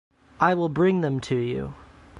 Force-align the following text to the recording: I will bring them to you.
I 0.39 0.55
will 0.55 0.69
bring 0.69 1.01
them 1.01 1.19
to 1.19 1.35
you. 1.35 1.75